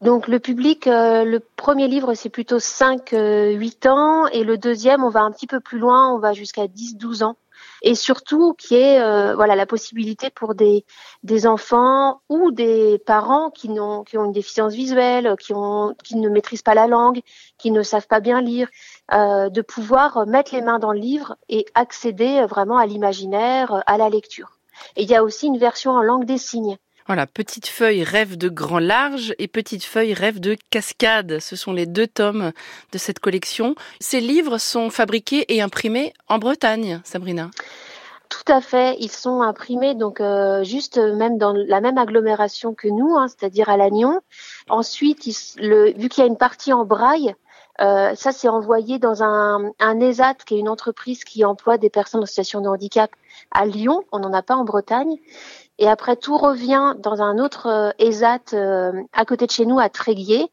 Donc 0.00 0.28
le 0.28 0.38
public, 0.38 0.86
euh, 0.86 1.24
le 1.24 1.40
premier 1.40 1.88
livre 1.88 2.14
c'est 2.14 2.28
plutôt 2.28 2.58
5-8 2.58 3.14
euh, 3.14 3.90
ans. 3.90 4.26
Et 4.28 4.44
le 4.44 4.56
deuxième 4.56 5.02
on 5.02 5.08
va 5.08 5.22
un 5.22 5.32
petit 5.32 5.48
peu 5.48 5.58
plus 5.60 5.78
loin, 5.78 6.14
on 6.14 6.18
va 6.18 6.32
jusqu'à 6.32 6.66
10-12 6.66 7.24
ans. 7.24 7.36
Et 7.82 7.96
surtout 7.96 8.54
qui 8.54 8.76
est 8.76 9.00
euh, 9.00 9.34
voilà 9.34 9.56
la 9.56 9.66
possibilité 9.66 10.30
pour 10.30 10.54
des 10.54 10.84
des 11.24 11.48
enfants 11.48 12.20
ou 12.28 12.52
des 12.52 13.00
parents 13.06 13.50
qui 13.50 13.68
n'ont 13.68 14.04
qui 14.04 14.16
ont 14.16 14.26
une 14.26 14.32
déficience 14.32 14.72
visuelle, 14.72 15.34
qui 15.40 15.52
ont 15.52 15.96
qui 16.04 16.16
ne 16.16 16.28
maîtrisent 16.28 16.62
pas 16.62 16.74
la 16.74 16.86
langue, 16.86 17.20
qui 17.58 17.72
ne 17.72 17.82
savent 17.82 18.06
pas 18.06 18.20
bien 18.20 18.40
lire, 18.40 18.68
de 19.10 19.60
pouvoir 19.62 20.26
mettre 20.28 20.54
les 20.54 20.62
mains 20.62 20.78
dans 20.78 20.92
le 20.92 21.00
livre 21.00 21.36
et 21.48 21.66
accéder 21.74 22.44
vraiment 22.46 22.78
à 22.78 22.86
l'imaginaire, 22.86 23.82
à 23.86 23.98
la 23.98 24.08
lecture. 24.08 24.58
Et 24.94 25.02
il 25.02 25.10
y 25.10 25.16
a 25.16 25.24
aussi 25.24 25.48
une 25.48 25.58
version 25.58 25.90
en 25.90 26.02
langue 26.02 26.24
des 26.24 26.38
signes 26.38 26.78
voilà, 27.08 27.26
Petite 27.26 27.66
Feuille 27.66 28.04
rêve 28.04 28.36
de 28.36 28.48
grand 28.48 28.78
large 28.78 29.34
et 29.38 29.48
Petite 29.48 29.82
Feuille 29.82 30.14
rêve 30.14 30.38
de 30.38 30.56
cascade. 30.70 31.40
Ce 31.40 31.56
sont 31.56 31.72
les 31.72 31.86
deux 31.86 32.06
tomes 32.06 32.52
de 32.92 32.98
cette 32.98 33.18
collection. 33.18 33.74
Ces 33.98 34.20
livres 34.20 34.58
sont 34.58 34.90
fabriqués 34.90 35.44
et 35.48 35.60
imprimés 35.60 36.12
en 36.28 36.38
Bretagne, 36.38 37.00
Sabrina. 37.04 37.50
Tout 38.28 38.52
à 38.52 38.60
fait, 38.60 38.94
ils 39.00 39.10
sont 39.10 39.40
imprimés 39.40 39.94
donc 39.94 40.20
euh, 40.20 40.62
juste 40.62 40.98
même 40.98 41.38
dans 41.38 41.54
la 41.54 41.80
même 41.80 41.96
agglomération 41.96 42.74
que 42.74 42.86
nous, 42.86 43.16
hein, 43.16 43.26
c'est-à-dire 43.26 43.70
à 43.70 43.78
Lannion. 43.78 44.20
Ensuite, 44.68 45.24
vu 45.24 46.08
qu'il 46.10 46.22
y 46.22 46.26
a 46.26 46.26
une 46.26 46.36
partie 46.36 46.72
en 46.72 46.84
braille, 46.84 47.34
Euh, 47.80 48.16
ça, 48.16 48.32
c'est 48.32 48.48
envoyé 48.48 48.98
dans 48.98 49.22
un, 49.22 49.70
un 49.78 50.00
ESAT, 50.00 50.34
qui 50.44 50.56
est 50.56 50.58
une 50.58 50.68
entreprise 50.68 51.22
qui 51.22 51.44
emploie 51.44 51.78
des 51.78 51.90
personnes 51.90 52.22
en 52.22 52.26
situation 52.26 52.60
de 52.60 52.68
handicap 52.68 53.10
à 53.52 53.66
Lyon. 53.66 54.02
On 54.10 54.18
n'en 54.18 54.32
a 54.32 54.42
pas 54.42 54.56
en 54.56 54.64
Bretagne. 54.64 55.16
Et 55.78 55.88
après, 55.88 56.16
tout 56.16 56.36
revient 56.36 56.94
dans 56.98 57.22
un 57.22 57.38
autre 57.38 57.66
euh, 57.66 57.90
ESAT 57.98 58.52
euh, 58.52 58.92
à 59.12 59.24
côté 59.24 59.46
de 59.46 59.50
chez 59.50 59.66
nous, 59.66 59.78
à 59.78 59.88
Tréguier, 59.88 60.46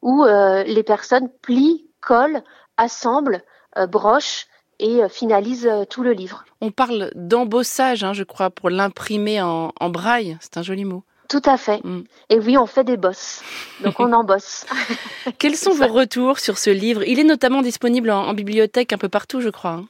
où 0.00 0.24
les 0.24 0.82
personnes 0.82 1.28
plient, 1.42 1.86
collent, 2.00 2.42
assemblent, 2.76 3.44
brochent 3.88 4.48
et 4.80 5.08
finalisent 5.08 5.70
tout 5.90 6.02
le 6.02 6.10
livre. 6.10 6.44
On 6.60 6.72
parle 6.72 7.12
d'embossage, 7.14 8.02
hein, 8.02 8.12
je 8.12 8.24
crois, 8.24 8.50
pour 8.50 8.68
l'imprimer 8.68 9.40
en, 9.40 9.70
en 9.78 9.90
braille. 9.90 10.36
C'est 10.40 10.56
un 10.56 10.62
joli 10.62 10.84
mot. 10.84 11.04
Tout 11.32 11.40
à 11.46 11.56
fait. 11.56 11.82
Mm. 11.82 12.04
Et 12.28 12.38
oui, 12.38 12.58
on 12.58 12.66
fait 12.66 12.84
des 12.84 12.98
bosses. 12.98 13.42
Donc 13.82 13.98
on 14.00 14.12
en 14.12 14.22
bosse. 14.22 14.66
Quels 15.38 15.56
sont 15.56 15.72
vos 15.72 15.86
retours 15.86 16.38
sur 16.38 16.58
ce 16.58 16.68
livre? 16.68 17.02
Il 17.04 17.18
est 17.18 17.24
notamment 17.24 17.62
disponible 17.62 18.10
en, 18.10 18.34
bibliothèque 18.34 18.92
un 18.92 18.98
peu 18.98 19.08
partout, 19.08 19.40
je 19.40 19.48
crois. 19.48 19.70
Hein. 19.70 19.86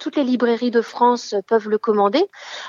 Toutes 0.00 0.16
les 0.16 0.24
librairies 0.24 0.70
de 0.70 0.80
France 0.80 1.34
peuvent 1.46 1.68
le 1.68 1.78
commander. 1.78 2.24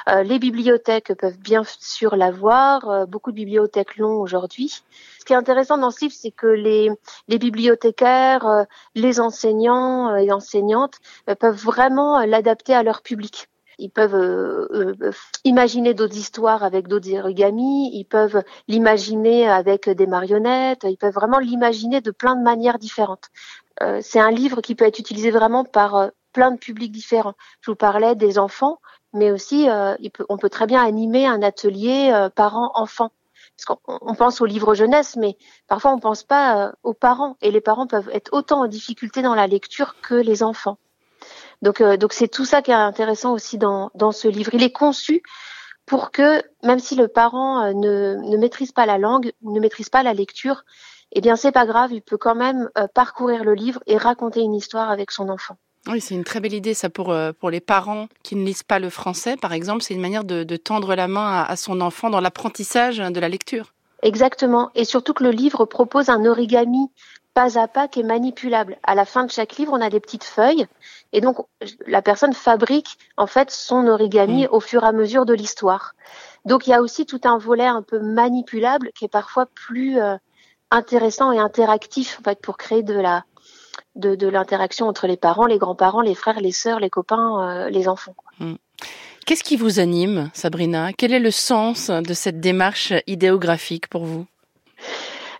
Euh, 0.09 0.23
les 0.23 0.39
bibliothèques 0.39 1.13
peuvent 1.17 1.37
bien 1.39 1.63
sûr 1.65 2.15
l'avoir. 2.15 2.89
Euh, 2.89 3.05
beaucoup 3.05 3.31
de 3.31 3.35
bibliothèques 3.35 3.97
l'ont 3.97 4.19
aujourd'hui. 4.19 4.83
Ce 5.19 5.25
qui 5.25 5.33
est 5.33 5.37
intéressant 5.37 5.77
dans 5.77 5.91
ce 5.91 6.01
livre, 6.01 6.15
c'est 6.17 6.31
que 6.31 6.47
les, 6.47 6.89
les 7.27 7.39
bibliothécaires, 7.39 8.45
euh, 8.45 8.63
les 8.95 9.19
enseignants 9.19 10.15
et 10.15 10.31
enseignantes 10.31 10.99
peuvent 11.39 11.63
vraiment 11.63 12.25
l'adapter 12.25 12.73
à 12.73 12.83
leur 12.83 13.01
public. 13.01 13.47
Ils 13.79 13.89
peuvent 13.89 14.15
euh, 14.15 14.95
euh, 15.01 15.11
imaginer 15.43 15.93
d'autres 15.93 16.15
histoires 16.15 16.63
avec 16.63 16.87
d'autres 16.87 17.13
origamis, 17.17 17.91
ils 17.93 18.05
peuvent 18.05 18.43
l'imaginer 18.67 19.47
avec 19.47 19.89
des 19.89 20.07
marionnettes, 20.07 20.85
ils 20.87 20.97
peuvent 20.97 21.13
vraiment 21.13 21.39
l'imaginer 21.39 22.01
de 22.01 22.11
plein 22.11 22.35
de 22.35 22.43
manières 22.43 22.79
différentes. 22.79 23.29
Euh, 23.81 23.99
c'est 24.01 24.19
un 24.19 24.31
livre 24.31 24.61
qui 24.61 24.75
peut 24.75 24.85
être 24.85 24.99
utilisé 24.99 25.31
vraiment 25.31 25.65
par 25.65 26.11
plein 26.33 26.51
de 26.51 26.57
publics 26.57 26.91
différents. 26.91 27.35
Je 27.61 27.71
vous 27.71 27.75
parlais 27.77 28.15
des 28.15 28.39
enfants, 28.39 28.79
mais 29.13 29.31
aussi 29.31 29.67
on 30.29 30.37
peut 30.37 30.49
très 30.49 30.67
bien 30.67 30.83
animer 30.83 31.25
un 31.25 31.41
atelier 31.41 32.27
parents-enfants. 32.35 33.11
Parce 33.55 33.79
qu'on 33.79 34.15
pense 34.15 34.41
aux 34.41 34.45
livres 34.45 34.73
jeunesse, 34.73 35.15
mais 35.15 35.37
parfois 35.67 35.91
on 35.91 35.97
ne 35.97 36.01
pense 36.01 36.23
pas 36.23 36.73
aux 36.81 36.95
parents. 36.95 37.37
Et 37.41 37.51
les 37.51 37.61
parents 37.61 37.87
peuvent 37.87 38.09
être 38.11 38.33
autant 38.33 38.61
en 38.61 38.67
difficulté 38.67 39.21
dans 39.21 39.35
la 39.35 39.47
lecture 39.47 39.95
que 40.01 40.15
les 40.15 40.41
enfants. 40.41 40.77
Donc, 41.63 41.79
euh, 41.79 41.95
donc 41.95 42.11
c'est 42.11 42.27
tout 42.27 42.45
ça 42.45 42.61
qui 42.61 42.71
est 42.71 42.75
intéressant 42.75 43.31
aussi 43.31 43.57
dans, 43.57 43.89
dans 43.95 44.11
ce 44.11 44.27
livre. 44.27 44.53
Il 44.53 44.63
est 44.63 44.71
conçu 44.71 45.23
pour 45.85 46.11
que, 46.11 46.43
même 46.61 46.79
si 46.79 46.95
le 46.95 47.07
parent 47.07 47.63
euh, 47.63 47.73
ne, 47.73 48.15
ne 48.21 48.37
maîtrise 48.37 48.73
pas 48.73 48.85
la 48.85 48.97
langue, 48.97 49.31
ne 49.41 49.59
maîtrise 49.61 49.89
pas 49.89 50.03
la 50.03 50.13
lecture, 50.13 50.65
eh 51.13 51.21
bien 51.21 51.37
c'est 51.37 51.53
pas 51.53 51.65
grave, 51.65 51.93
il 51.93 52.01
peut 52.01 52.17
quand 52.17 52.35
même 52.35 52.69
euh, 52.77 52.87
parcourir 52.93 53.45
le 53.45 53.53
livre 53.53 53.81
et 53.87 53.97
raconter 53.97 54.41
une 54.41 54.53
histoire 54.53 54.91
avec 54.91 55.11
son 55.11 55.29
enfant. 55.29 55.55
Oui, 55.87 55.99
c'est 55.99 56.15
une 56.15 56.23
très 56.23 56.39
belle 56.39 56.53
idée 56.53 56.73
ça 56.73 56.89
pour 56.89 57.13
pour 57.39 57.49
les 57.49 57.59
parents 57.59 58.07
qui 58.23 58.35
ne 58.35 58.45
lisent 58.45 58.63
pas 58.63 58.79
le 58.79 58.89
français, 58.89 59.35
par 59.35 59.51
exemple. 59.51 59.83
C'est 59.83 59.93
une 59.93 60.01
manière 60.01 60.23
de, 60.23 60.43
de, 60.43 60.55
tendre 60.55 60.95
la 60.95 61.09
main 61.09 61.41
à, 61.41 61.43
à 61.43 61.55
son 61.57 61.81
enfant 61.81 62.09
dans 62.09 62.21
l'apprentissage 62.21 62.99
de 62.99 63.19
la 63.19 63.27
lecture. 63.27 63.73
Exactement, 64.01 64.69
et 64.75 64.85
surtout 64.85 65.13
que 65.13 65.23
le 65.23 65.31
livre 65.31 65.65
propose 65.65 66.09
un 66.09 66.25
origami 66.25 66.89
pas 67.33 67.57
à 67.57 67.67
pas 67.67 67.87
qui 67.87 68.01
est 68.01 68.03
manipulable. 68.03 68.77
À 68.83 68.95
la 68.95 69.05
fin 69.05 69.25
de 69.25 69.31
chaque 69.31 69.57
livre, 69.57 69.73
on 69.73 69.81
a 69.81 69.89
des 69.89 69.99
petites 69.99 70.23
feuilles 70.23 70.67
et 71.11 71.21
donc 71.21 71.37
la 71.87 72.01
personne 72.01 72.33
fabrique 72.33 72.97
en 73.17 73.27
fait 73.27 73.49
son 73.49 73.87
origami 73.87 74.43
mm. 74.43 74.49
au 74.51 74.59
fur 74.59 74.83
et 74.83 74.87
à 74.87 74.91
mesure 74.91 75.25
de 75.25 75.33
l'histoire. 75.33 75.95
Donc 76.45 76.67
il 76.67 76.71
y 76.71 76.73
a 76.73 76.81
aussi 76.81 77.05
tout 77.05 77.21
un 77.23 77.37
volet 77.37 77.65
un 77.65 77.81
peu 77.81 77.99
manipulable 77.99 78.91
qui 78.93 79.05
est 79.05 79.09
parfois 79.09 79.47
plus 79.47 79.99
euh, 79.99 80.15
intéressant 80.69 81.31
et 81.31 81.39
interactif 81.39 82.19
en 82.19 82.23
fait 82.23 82.39
pour 82.41 82.57
créer 82.57 82.83
de 82.83 82.93
la 82.93 83.23
de, 83.95 84.15
de 84.15 84.27
l'interaction 84.27 84.87
entre 84.87 85.07
les 85.07 85.17
parents, 85.17 85.45
les 85.45 85.57
grands-parents, 85.57 86.01
les 86.01 86.15
frères, 86.15 86.39
les 86.39 86.51
sœurs, 86.51 86.79
les 86.79 86.89
copains, 86.89 87.65
euh, 87.65 87.69
les 87.69 87.87
enfants. 87.87 88.15
Mm. 88.39 88.55
Qu'est-ce 89.25 89.43
qui 89.43 89.55
vous 89.55 89.79
anime, 89.79 90.29
Sabrina? 90.33 90.91
Quel 90.91 91.13
est 91.13 91.19
le 91.19 91.31
sens 91.31 91.89
de 91.89 92.13
cette 92.13 92.41
démarche 92.41 92.93
idéographique 93.07 93.87
pour 93.87 94.03
vous? 94.03 94.25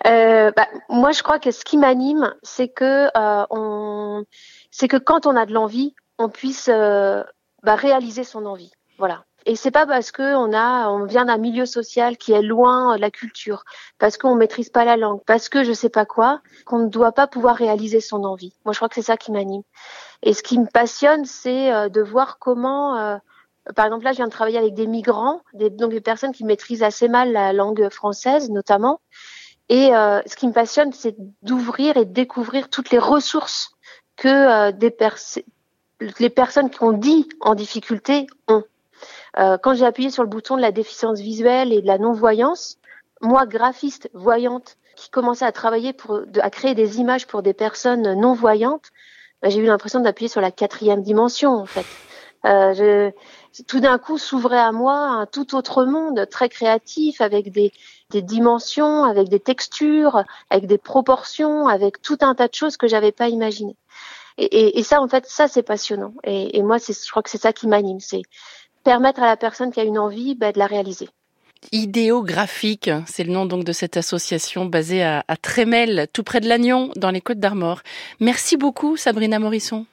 Euh, 0.07 0.51
bah, 0.55 0.67
moi, 0.87 1.11
je 1.11 1.21
crois 1.21 1.39
que 1.39 1.51
ce 1.51 1.65
qui 1.65 1.77
m'anime, 1.77 2.33
c'est 2.43 2.69
que 2.69 3.09
euh, 3.17 3.45
on, 3.49 4.23
c'est 4.71 4.87
que 4.87 4.97
quand 4.97 5.25
on 5.25 5.35
a 5.35 5.45
de 5.45 5.53
l'envie, 5.53 5.95
on 6.17 6.29
puisse 6.29 6.69
bah, 6.69 7.75
réaliser 7.75 8.23
son 8.23 8.45
envie. 8.45 8.71
Voilà. 8.97 9.25
Et 9.45 9.55
c'est 9.55 9.71
pas 9.71 9.85
parce 9.85 10.11
que 10.11 10.35
on 10.35 10.53
a, 10.53 10.89
on 10.89 11.05
vient 11.05 11.25
d'un 11.25 11.37
milieu 11.37 11.65
social 11.65 12.17
qui 12.17 12.31
est 12.31 12.41
loin 12.41 12.95
de 12.95 13.01
la 13.01 13.11
culture, 13.11 13.63
parce 13.99 14.17
qu'on 14.17 14.35
maîtrise 14.35 14.69
pas 14.69 14.85
la 14.85 14.97
langue, 14.97 15.21
parce 15.25 15.49
que 15.49 15.63
je 15.63 15.73
sais 15.73 15.89
pas 15.89 16.05
quoi, 16.05 16.41
qu'on 16.65 16.79
ne 16.79 16.89
doit 16.89 17.11
pas 17.11 17.27
pouvoir 17.27 17.55
réaliser 17.55 17.99
son 17.99 18.23
envie. 18.23 18.53
Moi, 18.65 18.73
je 18.73 18.79
crois 18.79 18.89
que 18.89 18.95
c'est 18.95 19.01
ça 19.01 19.17
qui 19.17 19.31
m'anime. 19.31 19.63
Et 20.21 20.33
ce 20.33 20.43
qui 20.43 20.57
me 20.57 20.67
passionne, 20.67 21.25
c'est 21.25 21.73
euh, 21.73 21.89
de 21.89 22.01
voir 22.01 22.39
comment, 22.39 22.97
euh, 22.97 23.17
par 23.75 23.85
exemple, 23.85 24.05
là, 24.05 24.11
je 24.11 24.17
viens 24.17 24.27
de 24.27 24.31
travailler 24.31 24.57
avec 24.57 24.73
des 24.73 24.87
migrants, 24.87 25.41
des, 25.53 25.69
donc 25.69 25.91
des 25.91 26.01
personnes 26.01 26.31
qui 26.31 26.45
maîtrisent 26.45 26.83
assez 26.83 27.07
mal 27.07 27.31
la 27.33 27.51
langue 27.51 27.89
française, 27.89 28.49
notamment, 28.49 29.01
et 29.69 29.95
euh, 29.95 30.21
ce 30.25 30.35
qui 30.35 30.47
me 30.47 30.53
passionne, 30.53 30.91
c'est 30.93 31.15
d'ouvrir 31.41 31.97
et 31.97 32.05
de 32.05 32.13
découvrir 32.13 32.69
toutes 32.69 32.91
les 32.91 32.99
ressources 32.99 33.71
que 34.15 34.27
euh, 34.27 34.71
des 34.71 34.95
les 36.19 36.29
personnes 36.29 36.69
qui 36.69 36.83
ont 36.83 36.91
dit 36.91 37.29
en 37.39 37.55
difficulté 37.55 38.27
ont. 38.47 38.63
Euh, 39.39 39.57
quand 39.57 39.73
j'ai 39.73 39.85
appuyé 39.85 40.09
sur 40.09 40.23
le 40.23 40.29
bouton 40.29 40.55
de 40.55 40.61
la 40.61 40.71
déficience 40.71 41.19
visuelle 41.19 41.73
et 41.73 41.81
de 41.81 41.87
la 41.87 41.97
non-voyance, 41.97 42.77
moi, 43.21 43.45
graphiste, 43.45 44.09
voyante, 44.13 44.77
qui 44.95 45.09
commençait 45.09 45.45
à 45.45 45.51
travailler 45.51 45.93
pour, 45.93 46.21
à 46.39 46.49
créer 46.49 46.75
des 46.75 46.99
images 46.99 47.25
pour 47.25 47.41
des 47.41 47.53
personnes 47.53 48.13
non-voyantes, 48.13 48.91
bah, 49.41 49.49
j'ai 49.49 49.59
eu 49.59 49.65
l'impression 49.65 49.99
d'appuyer 49.99 50.29
sur 50.29 50.41
la 50.41 50.51
quatrième 50.51 51.01
dimension, 51.01 51.51
en 51.51 51.65
fait. 51.65 51.85
Euh, 52.45 52.73
je, 52.73 53.11
tout 53.67 53.79
d'un 53.79 53.97
coup 53.97 54.17
s'ouvrait 54.17 54.59
à 54.59 54.71
moi 54.71 54.95
un 54.95 55.25
tout 55.25 55.55
autre 55.55 55.85
monde 55.85 56.27
très 56.29 56.49
créatif 56.49 57.21
avec 57.21 57.51
des, 57.51 57.71
des 58.09 58.21
dimensions, 58.21 59.03
avec 59.03 59.29
des 59.29 59.39
textures, 59.39 60.23
avec 60.49 60.67
des 60.67 60.77
proportions, 60.77 61.67
avec 61.67 62.01
tout 62.01 62.17
un 62.21 62.35
tas 62.35 62.49
de 62.49 62.53
choses 62.53 62.75
que 62.75 62.87
j'avais 62.87 63.13
pas 63.13 63.29
imaginées. 63.29 63.77
Et, 64.37 64.45
et, 64.45 64.79
et, 64.79 64.83
ça, 64.83 65.01
en 65.01 65.07
fait, 65.07 65.25
ça 65.27 65.47
c'est 65.47 65.63
passionnant. 65.63 66.13
Et, 66.23 66.57
et 66.57 66.63
moi, 66.63 66.77
je 66.77 67.09
crois 67.09 67.21
que 67.21 67.29
c'est 67.29 67.41
ça 67.41 67.53
qui 67.53 67.67
m'anime, 67.67 67.99
permettre 68.83 69.21
à 69.21 69.27
la 69.27 69.37
personne 69.37 69.71
qui 69.71 69.79
a 69.79 69.83
une 69.83 69.99
envie 69.99 70.35
bah, 70.35 70.51
de 70.51 70.59
la 70.59 70.67
réaliser. 70.67 71.09
Idéographique, 71.71 72.89
c'est 73.05 73.23
le 73.23 73.31
nom 73.31 73.45
donc 73.45 73.63
de 73.63 73.71
cette 73.71 73.95
association 73.95 74.65
basée 74.65 75.03
à, 75.03 75.23
à 75.27 75.37
Trémel, 75.37 76.07
tout 76.11 76.23
près 76.23 76.41
de 76.41 76.49
Lannion, 76.49 76.91
dans 76.97 77.09
les 77.09 77.21
Côtes 77.21 77.39
d'Armor. 77.39 77.81
Merci 78.19 78.57
beaucoup, 78.57 78.97
Sabrina 78.97 79.39
Morisson. 79.39 79.85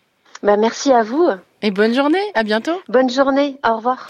Bah, 0.42 0.56
merci 0.56 0.90
à 0.92 1.02
vous. 1.02 1.28
Et 1.62 1.70
bonne 1.70 1.94
journée, 1.94 2.18
à 2.34 2.42
bientôt. 2.42 2.80
Bonne 2.88 3.10
journée, 3.10 3.58
au 3.68 3.76
revoir. 3.76 4.08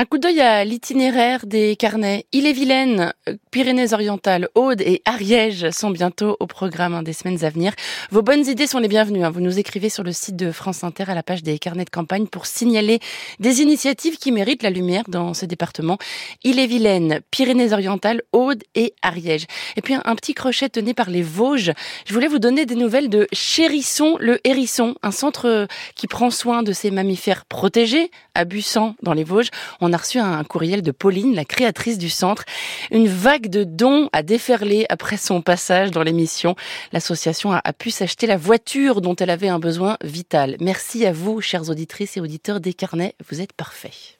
Un 0.00 0.04
coup 0.04 0.18
d'œil 0.18 0.40
à 0.40 0.64
l'itinéraire 0.64 1.44
des 1.44 1.74
carnets. 1.74 2.24
Ille-et-Vilaine, 2.32 3.12
Pyrénées-Orientales, 3.50 4.48
Aude 4.54 4.80
et 4.80 5.02
Ariège 5.04 5.70
sont 5.70 5.90
bientôt 5.90 6.36
au 6.38 6.46
programme 6.46 7.02
des 7.02 7.12
semaines 7.12 7.44
à 7.44 7.50
venir. 7.50 7.72
Vos 8.12 8.22
bonnes 8.22 8.46
idées 8.46 8.68
sont 8.68 8.78
les 8.78 8.86
bienvenues. 8.86 9.24
Hein. 9.24 9.30
Vous 9.30 9.40
nous 9.40 9.58
écrivez 9.58 9.88
sur 9.88 10.04
le 10.04 10.12
site 10.12 10.36
de 10.36 10.52
France 10.52 10.84
Inter 10.84 11.06
à 11.08 11.16
la 11.16 11.24
page 11.24 11.42
des 11.42 11.58
carnets 11.58 11.84
de 11.84 11.90
campagne 11.90 12.28
pour 12.28 12.46
signaler 12.46 13.00
des 13.40 13.60
initiatives 13.60 14.18
qui 14.18 14.30
méritent 14.30 14.62
la 14.62 14.70
lumière 14.70 15.02
dans 15.08 15.34
ces 15.34 15.48
départements. 15.48 15.98
Ille-et-Vilaine, 16.44 17.18
Pyrénées-Orientales, 17.32 18.22
Aude 18.32 18.62
et 18.76 18.94
Ariège. 19.02 19.46
Et 19.74 19.82
puis 19.82 19.94
un, 19.94 20.14
petit 20.14 20.34
crochet 20.34 20.68
tenu 20.68 20.94
par 20.94 21.10
les 21.10 21.22
Vosges. 21.22 21.72
Je 22.06 22.14
voulais 22.14 22.28
vous 22.28 22.38
donner 22.38 22.66
des 22.66 22.76
nouvelles 22.76 23.08
de 23.08 23.26
Chérisson 23.32 24.16
le 24.20 24.38
Hérisson, 24.44 24.94
un 25.02 25.10
centre 25.10 25.66
qui 25.96 26.06
prend 26.06 26.30
soin 26.30 26.62
de 26.62 26.70
ces 26.70 26.92
mammifères 26.92 27.46
protégés 27.46 28.12
à 28.36 28.44
Bussan 28.44 28.94
dans 29.02 29.12
les 29.12 29.24
Vosges 29.24 29.50
a 29.92 29.96
reçu 29.96 30.18
un 30.18 30.42
courriel 30.44 30.82
de 30.82 30.90
Pauline, 30.90 31.34
la 31.34 31.44
créatrice 31.44 31.98
du 31.98 32.10
centre. 32.10 32.44
Une 32.90 33.08
vague 33.08 33.48
de 33.48 33.64
dons 33.64 34.08
a 34.12 34.22
déferlé 34.22 34.86
après 34.88 35.16
son 35.16 35.42
passage 35.42 35.90
dans 35.90 36.02
l'émission. 36.02 36.56
L'association 36.92 37.52
a, 37.52 37.72
pu 37.72 37.90
s'acheter 37.90 38.26
la 38.26 38.36
voiture 38.36 39.00
dont 39.00 39.16
elle 39.16 39.30
avait 39.30 39.48
un 39.48 39.58
besoin 39.58 39.96
vital. 40.02 40.56
Merci 40.60 41.06
à 41.06 41.12
vous, 41.12 41.40
chères 41.40 41.68
auditrices 41.68 42.16
et 42.16 42.20
auditeurs 42.20 42.60
des 42.60 42.72
carnets. 42.72 43.14
Vous 43.28 43.40
êtes 43.40 43.52
parfaits. 43.52 44.16